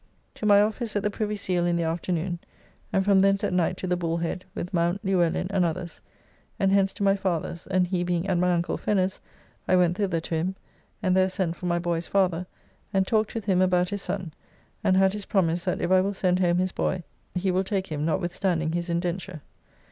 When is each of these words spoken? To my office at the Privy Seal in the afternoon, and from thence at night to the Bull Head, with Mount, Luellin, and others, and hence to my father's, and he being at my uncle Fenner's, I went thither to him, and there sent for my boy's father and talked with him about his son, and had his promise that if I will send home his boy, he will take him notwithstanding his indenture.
To 0.33 0.47
my 0.47 0.63
office 0.63 0.95
at 0.95 1.03
the 1.03 1.11
Privy 1.11 1.37
Seal 1.37 1.63
in 1.67 1.75
the 1.75 1.83
afternoon, 1.83 2.39
and 2.91 3.05
from 3.05 3.19
thence 3.19 3.43
at 3.43 3.53
night 3.53 3.77
to 3.77 3.85
the 3.85 3.95
Bull 3.95 4.17
Head, 4.17 4.45
with 4.55 4.73
Mount, 4.73 5.05
Luellin, 5.05 5.45
and 5.51 5.63
others, 5.63 6.01
and 6.57 6.71
hence 6.71 6.91
to 6.93 7.03
my 7.03 7.15
father's, 7.15 7.67
and 7.67 7.85
he 7.85 8.03
being 8.03 8.25
at 8.25 8.39
my 8.39 8.51
uncle 8.51 8.77
Fenner's, 8.79 9.21
I 9.67 9.75
went 9.75 9.97
thither 9.97 10.19
to 10.19 10.33
him, 10.33 10.55
and 11.03 11.15
there 11.15 11.29
sent 11.29 11.55
for 11.55 11.67
my 11.67 11.77
boy's 11.77 12.07
father 12.07 12.47
and 12.91 13.05
talked 13.05 13.35
with 13.35 13.45
him 13.45 13.61
about 13.61 13.89
his 13.89 14.01
son, 14.01 14.33
and 14.83 14.97
had 14.97 15.13
his 15.13 15.25
promise 15.25 15.65
that 15.65 15.81
if 15.81 15.91
I 15.91 16.01
will 16.01 16.13
send 16.13 16.39
home 16.39 16.57
his 16.57 16.71
boy, 16.71 17.03
he 17.35 17.51
will 17.51 17.63
take 17.63 17.85
him 17.85 18.03
notwithstanding 18.03 18.71
his 18.71 18.89
indenture. 18.89 19.43